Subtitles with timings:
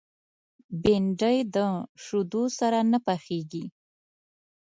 [0.81, 1.57] بېنډۍ د
[2.03, 3.65] شیدو سره نه پخېږي